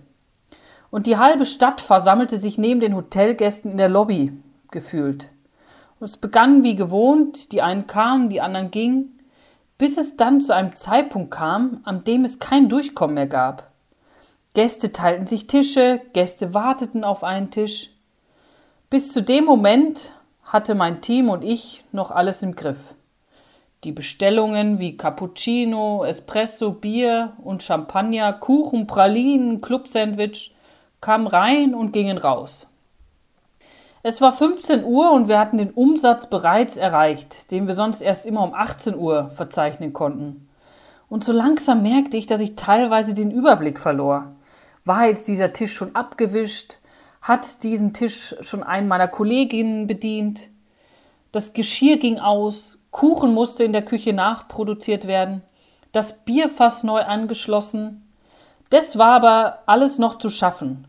Und 0.91 1.05
die 1.05 1.17
halbe 1.17 1.45
Stadt 1.45 1.81
versammelte 1.81 2.39
sich 2.39 2.57
neben 2.57 2.79
den 2.79 2.95
Hotelgästen 2.95 3.71
in 3.71 3.77
der 3.77 3.89
Lobby, 3.89 4.31
gefühlt. 4.71 5.29
Und 6.00 6.05
es 6.05 6.17
begann 6.17 6.63
wie 6.63 6.75
gewohnt, 6.75 7.51
die 7.51 7.62
einen 7.62 7.88
kamen, 7.88 8.29
die 8.29 8.41
anderen 8.41 8.71
gingen, 8.71 9.19
bis 9.77 9.98
es 9.98 10.17
dann 10.17 10.41
zu 10.41 10.53
einem 10.53 10.75
Zeitpunkt 10.75 11.31
kam, 11.31 11.81
an 11.83 12.03
dem 12.03 12.25
es 12.25 12.39
kein 12.39 12.69
Durchkommen 12.69 13.15
mehr 13.15 13.27
gab. 13.27 13.68
Gäste 14.56 14.91
teilten 14.91 15.27
sich 15.27 15.46
Tische, 15.46 16.01
Gäste 16.13 16.53
warteten 16.53 17.03
auf 17.03 17.24
einen 17.24 17.51
Tisch. 17.51 17.91
Bis 18.89 19.13
zu 19.13 19.22
dem 19.22 19.46
Moment 19.46 20.12
hatte 20.44 20.74
mein 20.74 21.01
Team 21.01 21.29
und 21.29 21.44
ich 21.44 21.84
noch 21.91 22.10
alles 22.10 22.41
im 22.41 22.56
Griff. 22.56 22.96
Die 23.84 23.91
Bestellungen 23.91 24.79
wie 24.79 24.98
Cappuccino, 24.98 26.03
Espresso, 26.03 26.72
Bier 26.72 27.34
und 27.44 27.62
Champagner, 27.62 28.34
Kuchen, 28.34 28.88
Pralinen, 28.88 29.62
Clubsandwich 29.62 30.53
kamen 31.00 31.27
rein 31.27 31.75
und 31.75 31.94
gingen 31.94 32.18
raus. 32.18 32.68
Es 34.01 34.20
war 34.22 34.32
15 34.32 34.84
Uhr 34.84 35.12
und 35.12 35.27
wir 35.27 35.38
hatten 35.38 35.60
den 35.60 35.72
Umsatz 35.72 36.27
bereits 36.27 36.75
erreicht, 36.75 37.51
den 37.51 37.68
wir 37.68 37.74
sonst 37.75 38.01
erst 38.01 38.25
immer 38.25 38.44
um 38.44 38.53
18 38.53 38.98
Uhr 38.98 39.29
verzeichnen 39.29 39.94
konnten. 39.94 40.50
Und 41.08 41.24
so 41.24 41.34
langsam 41.34 41.84
merkte 41.84 42.18
ich, 42.18 42.25
dass 42.25 42.41
ich 42.41 42.56
teilweise 42.56 43.13
den 43.13 43.29
Überblick 43.29 43.79
verlor. 43.79 44.34
War 44.86 45.07
jetzt 45.07 45.27
dieser 45.27 45.53
Tisch 45.53 45.74
schon 45.74 45.95
abgewischt? 45.95 46.77
Hat 47.21 47.63
diesen 47.63 47.93
Tisch 47.93 48.36
schon 48.41 48.63
einen 48.63 48.88
meiner 48.88 49.07
Kolleginnen 49.07 49.88
bedient? 49.88 50.50
Das 51.31 51.53
Geschirr 51.53 51.98
ging 51.98 52.19
aus, 52.19 52.79
Kuchen 52.91 53.33
musste 53.33 53.63
in 53.63 53.74
der 53.74 53.86
Küche 53.86 54.13
nachproduziert 54.13 55.05
werden, 55.05 55.43
das 55.91 56.19
Bierfass 56.24 56.83
neu 56.83 57.01
angeschlossen. 57.01 58.09
Das 58.69 58.98
war 58.98 59.15
aber 59.15 59.59
alles 59.65 60.00
noch 60.00 60.17
zu 60.17 60.29
schaffen 60.29 60.88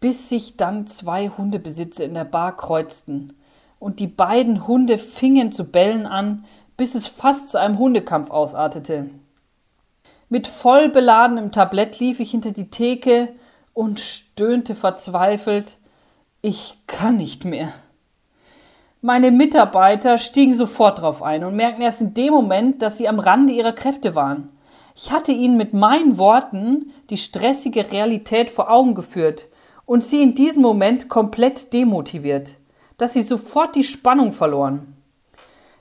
bis 0.00 0.30
sich 0.30 0.56
dann 0.56 0.86
zwei 0.86 1.28
Hundebesitzer 1.28 2.04
in 2.04 2.14
der 2.14 2.24
Bar 2.24 2.56
kreuzten, 2.56 3.34
und 3.78 3.98
die 4.00 4.08
beiden 4.08 4.66
Hunde 4.66 4.98
fingen 4.98 5.52
zu 5.52 5.64
bellen 5.70 6.06
an, 6.06 6.44
bis 6.76 6.94
es 6.94 7.06
fast 7.06 7.50
zu 7.50 7.58
einem 7.58 7.78
Hundekampf 7.78 8.30
ausartete. 8.30 9.08
Mit 10.32 10.46
voll 10.46 10.88
beladenem 10.88 11.50
Tablett 11.50 11.98
lief 11.98 12.20
ich 12.20 12.30
hinter 12.30 12.52
die 12.52 12.70
Theke 12.70 13.30
und 13.74 13.98
stöhnte 13.98 14.76
verzweifelt 14.76 15.76
Ich 16.40 16.78
kann 16.86 17.16
nicht 17.16 17.44
mehr. 17.44 17.72
Meine 19.00 19.32
Mitarbeiter 19.32 20.18
stiegen 20.18 20.54
sofort 20.54 21.00
drauf 21.00 21.20
ein 21.20 21.42
und 21.42 21.56
merkten 21.56 21.82
erst 21.82 22.00
in 22.00 22.14
dem 22.14 22.32
Moment, 22.32 22.80
dass 22.80 22.96
sie 22.96 23.08
am 23.08 23.18
Rande 23.18 23.52
ihrer 23.52 23.72
Kräfte 23.72 24.14
waren. 24.14 24.52
Ich 24.94 25.10
hatte 25.10 25.32
ihnen 25.32 25.56
mit 25.56 25.74
meinen 25.74 26.16
Worten 26.16 26.92
die 27.10 27.16
stressige 27.18 27.90
Realität 27.90 28.50
vor 28.50 28.70
Augen 28.70 28.94
geführt 28.94 29.48
und 29.84 30.04
sie 30.04 30.22
in 30.22 30.36
diesem 30.36 30.62
Moment 30.62 31.08
komplett 31.08 31.72
demotiviert, 31.72 32.54
dass 32.98 33.14
sie 33.14 33.22
sofort 33.22 33.74
die 33.74 33.82
Spannung 33.82 34.32
verloren. 34.32 34.94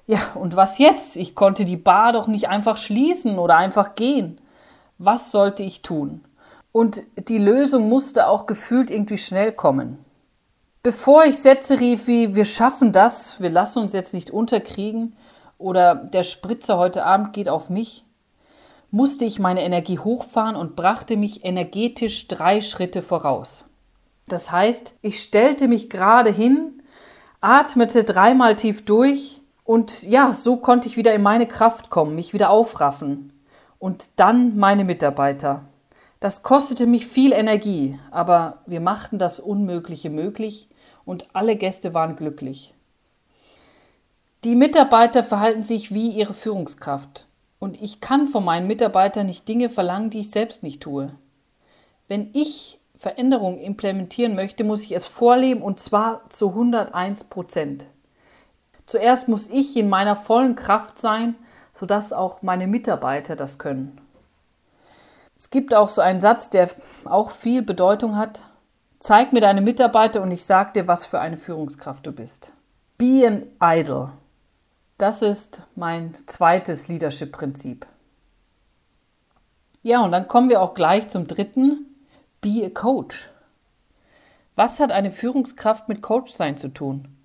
Ja, 0.09 0.31
und 0.33 0.55
was 0.55 0.79
jetzt? 0.79 1.17
Ich 1.17 1.35
konnte 1.35 1.65
die 1.65 1.77
Bar 1.77 2.13
doch 2.13 2.25
nicht 2.25 2.49
einfach 2.49 2.77
schließen 2.77 3.37
oder 3.37 3.57
einfach 3.57 3.93
gehen. 3.93 4.41
Was 4.97 5.29
sollte 5.29 5.61
ich 5.61 5.83
tun? 5.83 6.25
Und 6.71 7.03
die 7.27 7.37
Lösung 7.37 7.89
musste 7.89 8.25
auch 8.27 8.47
gefühlt 8.47 8.89
irgendwie 8.89 9.19
schnell 9.19 9.51
kommen. 9.51 10.03
Bevor 10.81 11.25
ich 11.25 11.37
Sätze 11.37 11.79
rief 11.79 12.07
wie 12.07 12.33
wir 12.33 12.45
schaffen 12.45 12.91
das, 12.91 13.39
wir 13.39 13.51
lassen 13.51 13.83
uns 13.83 13.93
jetzt 13.93 14.15
nicht 14.15 14.31
unterkriegen 14.31 15.15
oder 15.59 15.93
der 15.93 16.23
Spritzer 16.23 16.79
heute 16.79 17.05
Abend 17.05 17.33
geht 17.33 17.47
auf 17.47 17.69
mich, 17.69 18.03
musste 18.89 19.25
ich 19.25 19.37
meine 19.37 19.61
Energie 19.61 19.99
hochfahren 19.99 20.55
und 20.55 20.75
brachte 20.75 21.17
mich 21.17 21.45
energetisch 21.45 22.27
drei 22.27 22.61
Schritte 22.61 23.03
voraus. 23.03 23.63
Das 24.27 24.51
heißt, 24.51 24.95
ich 25.03 25.21
stellte 25.21 25.67
mich 25.67 25.87
gerade 25.87 26.31
hin, 26.31 26.81
atmete 27.41 28.03
dreimal 28.03 28.55
tief 28.55 28.83
durch 28.85 29.38
und 29.69 30.01
ja, 30.01 30.33
so 30.33 30.57
konnte 30.57 30.87
ich 30.87 30.97
wieder 30.97 31.13
in 31.13 31.21
meine 31.21 31.45
Kraft 31.45 31.91
kommen, 31.91 32.15
mich 32.15 32.33
wieder 32.33 32.49
aufraffen. 32.49 33.31
Und 33.77 34.19
dann 34.19 34.57
meine 34.57 34.83
Mitarbeiter. 34.83 35.63
Das 36.19 36.41
kostete 36.41 36.87
mich 36.87 37.05
viel 37.05 37.33
Energie, 37.33 37.99
aber 38.09 38.63
wir 38.65 38.79
machten 38.79 39.19
das 39.19 39.39
Unmögliche 39.39 40.09
möglich 40.09 40.69
und 41.05 41.27
alle 41.33 41.55
Gäste 41.55 41.93
waren 41.93 42.15
glücklich. 42.15 42.73
Die 44.43 44.55
Mitarbeiter 44.55 45.23
verhalten 45.23 45.61
sich 45.61 45.93
wie 45.93 46.13
ihre 46.13 46.33
Führungskraft. 46.33 47.27
Und 47.59 47.79
ich 47.79 48.01
kann 48.01 48.25
von 48.25 48.43
meinen 48.43 48.65
Mitarbeitern 48.65 49.27
nicht 49.27 49.47
Dinge 49.47 49.69
verlangen, 49.69 50.09
die 50.09 50.21
ich 50.21 50.31
selbst 50.31 50.63
nicht 50.63 50.81
tue. 50.81 51.13
Wenn 52.07 52.31
ich 52.33 52.79
Veränderung 52.97 53.59
implementieren 53.59 54.33
möchte, 54.33 54.63
muss 54.63 54.81
ich 54.81 54.93
es 54.93 55.05
vorleben 55.05 55.61
und 55.61 55.79
zwar 55.79 56.27
zu 56.31 56.49
101 56.49 57.25
Prozent. 57.25 57.85
Zuerst 58.89 59.27
muss 59.27 59.47
ich 59.51 59.77
in 59.77 59.87
meiner 59.87 60.15
vollen 60.15 60.55
Kraft 60.55 60.97
sein, 60.97 61.35
sodass 61.73 62.11
auch 62.11 62.41
meine 62.41 62.65
Mitarbeiter 62.65 63.35
das 63.35 63.59
können. 63.59 64.01
Es 65.35 65.51
gibt 65.51 65.75
auch 65.75 65.89
so 65.89 66.01
einen 66.01 66.19
Satz, 66.19 66.49
der 66.49 66.67
auch 67.05 67.29
viel 67.29 67.61
Bedeutung 67.61 68.17
hat. 68.17 68.45
Zeig 68.99 69.31
mir 69.31 69.41
deine 69.41 69.61
Mitarbeiter 69.61 70.23
und 70.23 70.31
ich 70.31 70.43
sag 70.43 70.73
dir, 70.73 70.87
was 70.87 71.05
für 71.05 71.19
eine 71.19 71.37
Führungskraft 71.37 72.07
du 72.07 72.11
bist. 72.11 72.51
Be 72.97 73.27
an 73.27 73.45
idol. 73.61 74.09
Das 74.97 75.21
ist 75.21 75.61
mein 75.75 76.15
zweites 76.25 76.87
Leadership-Prinzip. 76.87 77.85
Ja, 79.83 80.03
und 80.03 80.11
dann 80.11 80.27
kommen 80.27 80.49
wir 80.49 80.63
auch 80.63 80.73
gleich 80.73 81.09
zum 81.09 81.27
dritten. 81.27 81.85
Be 82.41 82.65
a 82.65 82.69
Coach. 82.71 83.29
Was 84.55 84.79
hat 84.79 84.91
eine 84.91 85.11
Führungskraft 85.11 85.89
mit 85.89 86.01
Coachsein 86.01 86.57
zu 86.57 86.69
tun? 86.69 87.18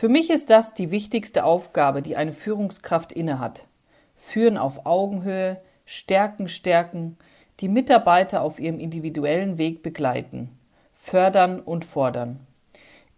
Für 0.00 0.08
mich 0.08 0.30
ist 0.30 0.48
das 0.48 0.74
die 0.74 0.92
wichtigste 0.92 1.42
Aufgabe, 1.42 2.02
die 2.02 2.16
eine 2.16 2.32
Führungskraft 2.32 3.10
innehat. 3.10 3.66
Führen 4.14 4.56
auf 4.56 4.86
Augenhöhe, 4.86 5.60
Stärken 5.84 6.46
stärken, 6.46 7.16
die 7.58 7.66
Mitarbeiter 7.66 8.42
auf 8.42 8.60
ihrem 8.60 8.78
individuellen 8.78 9.58
Weg 9.58 9.82
begleiten, 9.82 10.50
fördern 10.94 11.58
und 11.58 11.84
fordern. 11.84 12.38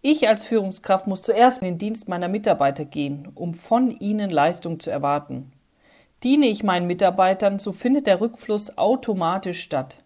Ich 0.01 0.27
als 0.27 0.47
Führungskraft 0.47 1.07
muss 1.07 1.21
zuerst 1.21 1.61
in 1.61 1.67
den 1.67 1.77
Dienst 1.77 2.09
meiner 2.09 2.29
Mitarbeiter 2.29 2.87
gehen, 2.87 3.29
um 3.35 3.53
von 3.53 3.91
ihnen 3.91 4.31
Leistung 4.31 4.81
zu 4.81 4.91
erwarten. 4.91 5.53
Diene 6.23 6.47
ich 6.47 6.63
meinen 6.63 6.87
Mitarbeitern, 6.87 7.59
so 7.59 7.73
findet 7.73 8.07
der 8.07 8.23
Rückfluss 8.23 8.79
automatisch 8.79 9.61
statt. 9.61 9.99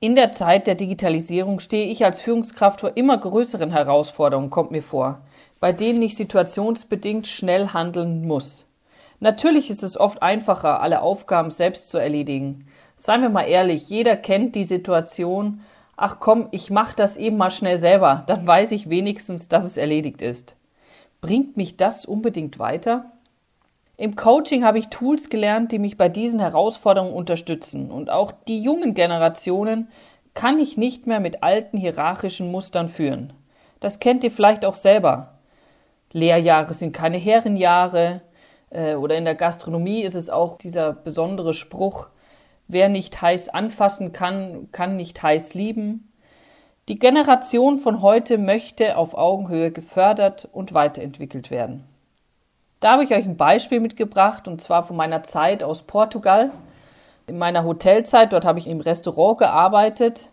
In 0.00 0.14
der 0.14 0.30
Zeit 0.30 0.68
der 0.68 0.76
Digitalisierung 0.76 1.58
stehe 1.58 1.86
ich 1.86 2.04
als 2.04 2.20
Führungskraft 2.20 2.80
vor 2.80 2.96
immer 2.96 3.18
größeren 3.18 3.72
Herausforderungen, 3.72 4.48
kommt 4.48 4.70
mir 4.70 4.82
vor, 4.82 5.22
bei 5.58 5.72
denen 5.72 6.00
ich 6.02 6.14
situationsbedingt 6.14 7.26
schnell 7.26 7.68
handeln 7.70 8.24
muss. 8.24 8.64
Natürlich 9.18 9.70
ist 9.70 9.82
es 9.82 9.98
oft 9.98 10.22
einfacher, 10.22 10.80
alle 10.82 11.02
Aufgaben 11.02 11.50
selbst 11.50 11.90
zu 11.90 11.98
erledigen. 11.98 12.68
Seien 12.96 13.22
wir 13.22 13.28
mal 13.28 13.48
ehrlich, 13.48 13.88
jeder 13.88 14.14
kennt 14.14 14.54
die 14.54 14.62
Situation, 14.62 15.62
ach 15.96 16.20
komm, 16.20 16.46
ich 16.52 16.70
mach 16.70 16.94
das 16.94 17.16
eben 17.16 17.36
mal 17.36 17.50
schnell 17.50 17.78
selber, 17.78 18.22
dann 18.28 18.46
weiß 18.46 18.70
ich 18.70 18.88
wenigstens, 18.88 19.48
dass 19.48 19.64
es 19.64 19.76
erledigt 19.76 20.22
ist. 20.22 20.54
Bringt 21.20 21.56
mich 21.56 21.76
das 21.76 22.06
unbedingt 22.06 22.60
weiter? 22.60 23.17
Im 24.00 24.14
Coaching 24.14 24.64
habe 24.64 24.78
ich 24.78 24.90
Tools 24.90 25.28
gelernt, 25.28 25.72
die 25.72 25.80
mich 25.80 25.96
bei 25.96 26.08
diesen 26.08 26.38
Herausforderungen 26.38 27.12
unterstützen. 27.12 27.90
Und 27.90 28.10
auch 28.10 28.30
die 28.46 28.62
jungen 28.62 28.94
Generationen 28.94 29.88
kann 30.34 30.60
ich 30.60 30.76
nicht 30.76 31.08
mehr 31.08 31.18
mit 31.18 31.42
alten 31.42 31.76
hierarchischen 31.76 32.52
Mustern 32.52 32.88
führen. 32.88 33.32
Das 33.80 33.98
kennt 33.98 34.22
ihr 34.22 34.30
vielleicht 34.30 34.64
auch 34.64 34.76
selber. 34.76 35.40
Lehrjahre 36.12 36.74
sind 36.74 36.92
keine 36.92 37.16
Herrenjahre. 37.16 38.20
Äh, 38.70 38.94
oder 38.94 39.16
in 39.16 39.24
der 39.24 39.34
Gastronomie 39.34 40.02
ist 40.02 40.14
es 40.14 40.30
auch 40.30 40.58
dieser 40.58 40.92
besondere 40.92 41.52
Spruch, 41.52 42.08
wer 42.68 42.88
nicht 42.88 43.20
heiß 43.20 43.48
anfassen 43.48 44.12
kann, 44.12 44.68
kann 44.70 44.94
nicht 44.94 45.20
heiß 45.24 45.54
lieben. 45.54 46.12
Die 46.86 47.00
Generation 47.00 47.78
von 47.78 48.00
heute 48.00 48.38
möchte 48.38 48.96
auf 48.96 49.18
Augenhöhe 49.18 49.72
gefördert 49.72 50.48
und 50.52 50.72
weiterentwickelt 50.72 51.50
werden. 51.50 51.84
Da 52.80 52.92
habe 52.92 53.04
ich 53.04 53.12
euch 53.12 53.24
ein 53.24 53.36
Beispiel 53.36 53.80
mitgebracht 53.80 54.46
und 54.46 54.60
zwar 54.60 54.84
von 54.84 54.96
meiner 54.96 55.24
Zeit 55.24 55.62
aus 55.64 55.82
Portugal. 55.82 56.52
In 57.26 57.36
meiner 57.36 57.64
Hotelzeit, 57.64 58.32
dort 58.32 58.44
habe 58.44 58.58
ich 58.58 58.68
im 58.68 58.80
Restaurant 58.80 59.38
gearbeitet 59.38 60.30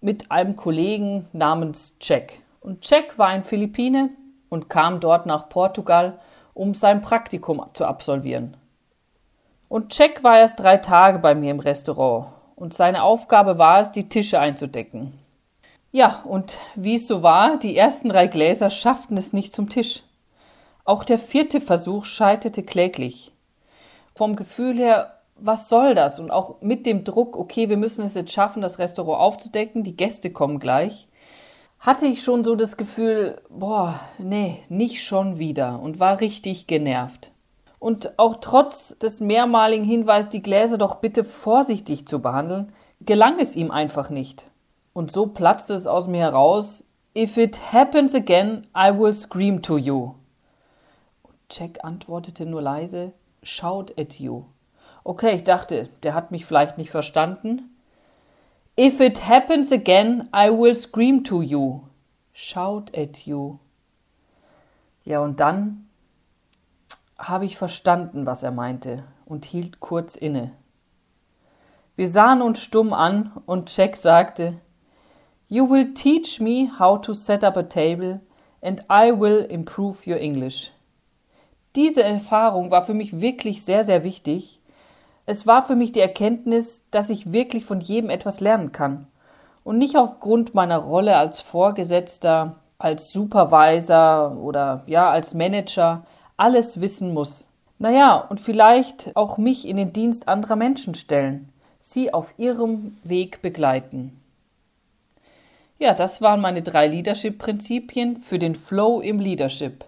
mit 0.00 0.30
einem 0.30 0.54
Kollegen 0.54 1.26
namens 1.32 1.96
Jack. 2.00 2.34
Und 2.60 2.88
Jack 2.88 3.18
war 3.18 3.28
ein 3.28 3.44
Philippine 3.44 4.10
und 4.48 4.70
kam 4.70 5.00
dort 5.00 5.26
nach 5.26 5.48
Portugal, 5.48 6.18
um 6.54 6.74
sein 6.74 7.00
Praktikum 7.00 7.64
zu 7.72 7.84
absolvieren. 7.84 8.56
Und 9.68 9.96
Jack 9.98 10.22
war 10.22 10.38
erst 10.38 10.60
drei 10.60 10.76
Tage 10.76 11.18
bei 11.18 11.34
mir 11.34 11.50
im 11.50 11.60
Restaurant 11.60 12.32
und 12.54 12.72
seine 12.72 13.02
Aufgabe 13.02 13.58
war 13.58 13.80
es, 13.80 13.90
die 13.90 14.08
Tische 14.08 14.38
einzudecken. 14.38 15.18
Ja, 15.90 16.22
und 16.24 16.58
wie 16.76 16.94
es 16.94 17.08
so 17.08 17.22
war, 17.22 17.58
die 17.58 17.76
ersten 17.76 18.08
drei 18.08 18.28
Gläser 18.28 18.70
schafften 18.70 19.16
es 19.16 19.32
nicht 19.32 19.52
zum 19.52 19.68
Tisch. 19.68 20.02
Auch 20.86 21.02
der 21.02 21.18
vierte 21.18 21.60
Versuch 21.60 22.04
scheiterte 22.04 22.62
kläglich. 22.62 23.32
Vom 24.14 24.36
Gefühl 24.36 24.76
her, 24.76 25.16
was 25.34 25.68
soll 25.68 25.96
das? 25.96 26.20
Und 26.20 26.30
auch 26.30 26.62
mit 26.62 26.86
dem 26.86 27.02
Druck, 27.02 27.36
okay, 27.36 27.68
wir 27.68 27.76
müssen 27.76 28.04
es 28.04 28.14
jetzt 28.14 28.32
schaffen, 28.32 28.62
das 28.62 28.78
Restaurant 28.78 29.20
aufzudecken, 29.20 29.82
die 29.82 29.96
Gäste 29.96 30.30
kommen 30.30 30.60
gleich, 30.60 31.08
hatte 31.80 32.06
ich 32.06 32.22
schon 32.22 32.44
so 32.44 32.54
das 32.54 32.76
Gefühl, 32.76 33.42
boah, 33.50 33.98
nee, 34.18 34.58
nicht 34.68 35.04
schon 35.04 35.40
wieder 35.40 35.80
und 35.82 35.98
war 35.98 36.20
richtig 36.20 36.68
genervt. 36.68 37.32
Und 37.80 38.16
auch 38.16 38.36
trotz 38.40 38.96
des 38.98 39.20
mehrmaligen 39.20 39.84
Hinweises, 39.84 40.30
die 40.30 40.40
Gläser 40.40 40.78
doch 40.78 40.96
bitte 40.96 41.24
vorsichtig 41.24 42.06
zu 42.06 42.20
behandeln, 42.20 42.72
gelang 43.00 43.40
es 43.40 43.56
ihm 43.56 43.72
einfach 43.72 44.08
nicht. 44.08 44.46
Und 44.92 45.10
so 45.10 45.26
platzte 45.26 45.74
es 45.74 45.88
aus 45.88 46.06
mir 46.06 46.20
heraus, 46.20 46.84
If 47.18 47.36
it 47.38 47.72
happens 47.72 48.14
again, 48.14 48.68
I 48.76 48.96
will 48.96 49.12
scream 49.12 49.62
to 49.62 49.78
you. 49.78 50.14
Jack 51.50 51.84
antwortete 51.84 52.46
nur 52.46 52.62
leise, 52.62 53.12
Shout 53.42 53.92
at 53.96 54.18
you. 54.18 54.44
Okay, 55.04 55.36
ich 55.36 55.44
dachte, 55.44 55.88
der 56.02 56.14
hat 56.14 56.32
mich 56.32 56.44
vielleicht 56.44 56.78
nicht 56.78 56.90
verstanden. 56.90 57.76
If 58.78 59.00
it 59.00 59.28
happens 59.28 59.70
again, 59.70 60.28
I 60.34 60.50
will 60.50 60.74
scream 60.74 61.22
to 61.24 61.42
you. 61.42 61.82
Shout 62.32 62.96
at 62.96 63.24
you. 63.24 63.58
Ja, 65.04 65.20
und 65.20 65.38
dann 65.38 65.86
habe 67.18 67.44
ich 67.44 67.56
verstanden, 67.56 68.26
was 68.26 68.42
er 68.42 68.50
meinte 68.50 69.04
und 69.24 69.44
hielt 69.44 69.80
kurz 69.80 70.16
inne. 70.16 70.52
Wir 71.94 72.08
sahen 72.08 72.42
uns 72.42 72.60
stumm 72.60 72.92
an 72.92 73.32
und 73.46 73.74
Jack 73.74 73.96
sagte, 73.96 74.60
You 75.48 75.70
will 75.70 75.94
teach 75.94 76.40
me 76.40 76.68
how 76.78 77.00
to 77.00 77.14
set 77.14 77.44
up 77.44 77.56
a 77.56 77.62
table 77.62 78.20
and 78.60 78.82
I 78.90 79.12
will 79.12 79.46
improve 79.48 80.06
your 80.06 80.18
English. 80.18 80.72
Diese 81.76 82.02
Erfahrung 82.02 82.70
war 82.70 82.84
für 82.84 82.94
mich 82.94 83.20
wirklich 83.20 83.64
sehr, 83.64 83.84
sehr 83.84 84.02
wichtig. 84.02 84.60
Es 85.26 85.46
war 85.46 85.62
für 85.62 85.76
mich 85.76 85.92
die 85.92 86.00
Erkenntnis, 86.00 86.84
dass 86.90 87.10
ich 87.10 87.32
wirklich 87.32 87.64
von 87.64 87.80
jedem 87.80 88.10
etwas 88.10 88.40
lernen 88.40 88.72
kann 88.72 89.06
und 89.62 89.78
nicht 89.78 89.96
aufgrund 89.96 90.54
meiner 90.54 90.78
Rolle 90.78 91.16
als 91.16 91.40
Vorgesetzter, 91.40 92.56
als 92.78 93.12
Supervisor 93.12 94.38
oder 94.38 94.84
ja, 94.86 95.10
als 95.10 95.34
Manager 95.34 96.06
alles 96.36 96.80
wissen 96.80 97.12
muss. 97.12 97.50
Naja, 97.78 98.16
und 98.16 98.40
vielleicht 98.40 99.14
auch 99.14 99.36
mich 99.36 99.68
in 99.68 99.76
den 99.76 99.92
Dienst 99.92 100.28
anderer 100.28 100.56
Menschen 100.56 100.94
stellen, 100.94 101.52
sie 101.78 102.14
auf 102.14 102.32
ihrem 102.38 102.96
Weg 103.04 103.42
begleiten. 103.42 104.18
Ja, 105.78 105.92
das 105.92 106.22
waren 106.22 106.40
meine 106.40 106.62
drei 106.62 106.86
Leadership-Prinzipien 106.86 108.16
für 108.16 108.38
den 108.38 108.54
Flow 108.54 109.00
im 109.00 109.18
Leadership. 109.18 109.84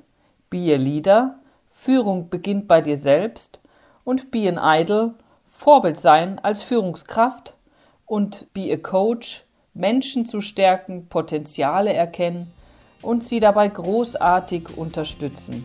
Be 0.50 0.74
a 0.74 0.76
Leader, 0.76 1.37
Führung 1.80 2.28
beginnt 2.28 2.66
bei 2.66 2.80
dir 2.80 2.96
selbst 2.96 3.60
und 4.02 4.32
Be 4.32 4.48
an 4.48 4.58
Idol, 4.80 5.14
Vorbild 5.46 5.96
sein 5.96 6.40
als 6.40 6.64
Führungskraft 6.64 7.54
und 8.04 8.52
Be 8.52 8.72
a 8.72 8.76
Coach, 8.76 9.44
Menschen 9.74 10.26
zu 10.26 10.40
stärken, 10.40 11.06
Potenziale 11.06 11.92
erkennen 11.92 12.52
und 13.00 13.22
sie 13.22 13.38
dabei 13.38 13.68
großartig 13.68 14.76
unterstützen. 14.76 15.64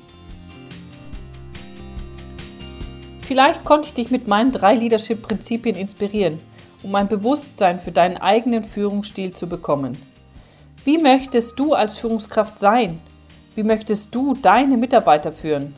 Vielleicht 3.22 3.65
konnte 3.65 3.88
ich 3.88 3.96
dich 3.96 4.12
mit 4.12 4.27
meinen 4.27 4.51
drei 4.51 4.75
Leadership-Prinzipien 4.75 5.75
inspirieren, 5.75 6.39
um 6.84 6.93
ein 6.93 7.08
Bewusstsein 7.08 7.79
für 7.79 7.91
deinen 7.91 8.17
eigenen 8.17 8.63
Führungsstil 8.63 9.34
zu 9.34 9.50
bekommen. 9.50 9.98
Wie 10.86 11.00
möchtest 11.00 11.58
du 11.58 11.74
als 11.74 11.98
Führungskraft 11.98 12.60
sein? 12.60 13.01
Wie 13.55 13.63
möchtest 13.63 14.13
du 14.13 14.36
deine 14.36 14.77
Mitarbeiter 14.77 15.32
führen? 15.32 15.74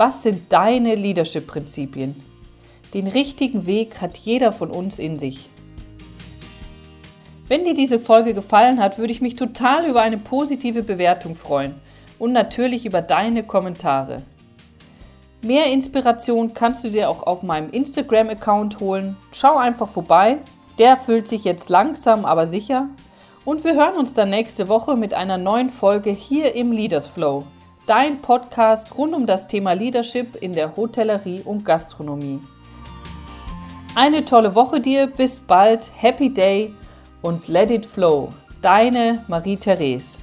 Was 0.00 0.22
sind 0.22 0.50
deine 0.50 0.94
Leadership-Prinzipien? 0.94 2.24
Den 2.94 3.06
richtigen 3.06 3.66
Weg 3.66 4.00
hat 4.00 4.16
jeder 4.16 4.50
von 4.50 4.70
uns 4.70 4.98
in 4.98 5.18
sich. 5.18 5.50
Wenn 7.48 7.64
dir 7.64 7.74
diese 7.74 8.00
Folge 8.00 8.32
gefallen 8.32 8.80
hat, 8.80 8.96
würde 8.96 9.12
ich 9.12 9.20
mich 9.20 9.36
total 9.36 9.84
über 9.84 10.00
eine 10.00 10.16
positive 10.16 10.84
Bewertung 10.84 11.34
freuen 11.34 11.74
und 12.18 12.32
natürlich 12.32 12.86
über 12.86 13.02
deine 13.02 13.42
Kommentare. 13.42 14.22
Mehr 15.42 15.66
Inspiration 15.66 16.54
kannst 16.54 16.82
du 16.82 16.88
dir 16.88 17.10
auch 17.10 17.24
auf 17.24 17.42
meinem 17.42 17.68
Instagram-Account 17.68 18.80
holen. 18.80 19.18
Schau 19.32 19.58
einfach 19.58 19.90
vorbei. 19.90 20.38
Der 20.78 20.96
füllt 20.96 21.28
sich 21.28 21.44
jetzt 21.44 21.68
langsam, 21.68 22.24
aber 22.24 22.46
sicher. 22.46 22.88
Und 23.44 23.64
wir 23.64 23.74
hören 23.74 23.96
uns 23.96 24.14
dann 24.14 24.30
nächste 24.30 24.68
Woche 24.68 24.96
mit 24.96 25.12
einer 25.12 25.36
neuen 25.36 25.68
Folge 25.68 26.08
hier 26.08 26.54
im 26.54 26.72
Leaders 26.72 27.06
Flow, 27.06 27.44
dein 27.90 28.22
Podcast 28.22 28.96
rund 28.96 29.14
um 29.14 29.26
das 29.26 29.48
Thema 29.48 29.72
Leadership 29.72 30.36
in 30.36 30.52
der 30.52 30.76
Hotellerie 30.76 31.42
und 31.44 31.64
Gastronomie. 31.64 32.38
Eine 33.96 34.24
tolle 34.24 34.54
Woche 34.54 34.78
dir, 34.78 35.08
bis 35.08 35.40
bald, 35.40 35.90
Happy 35.96 36.32
Day 36.32 36.72
und 37.20 37.48
Let 37.48 37.72
It 37.72 37.84
Flow. 37.84 38.28
Deine 38.62 39.24
Marie-Therese. 39.26 40.20